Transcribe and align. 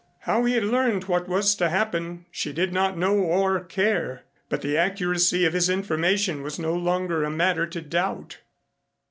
How 0.21 0.45
he 0.45 0.55
had 0.55 0.63
learned 0.63 1.03
what 1.03 1.29
was 1.29 1.53
to 1.53 1.69
happen, 1.69 2.25
she 2.31 2.51
did 2.51 2.73
not 2.73 2.97
know 2.97 3.19
or 3.19 3.63
care, 3.63 4.23
but 4.49 4.63
the 4.63 4.75
accuracy 4.75 5.45
of 5.45 5.53
his 5.53 5.69
information 5.69 6.41
was 6.41 6.57
no 6.57 6.73
longer 6.75 7.23
a 7.23 7.29
matter 7.29 7.67
to 7.67 7.81
doubt. 7.83 8.39